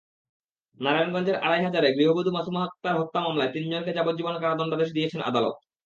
[0.79, 5.55] নারায়ণগঞ্জের আড়াইহাজারে গৃহবধূ মাসুমা আক্তার হত্যা মামলায় তিনজনকে যাবজ্জীবন কারাদণ্ডাদেশ দিয়েছেন আদালত।